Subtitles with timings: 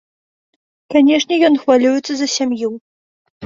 [0.95, 2.77] Канешне, ён хвалюецца за сям'ю.